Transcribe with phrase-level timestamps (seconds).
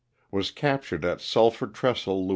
[0.31, 2.29] Was captured at Sulphur Trestle, La.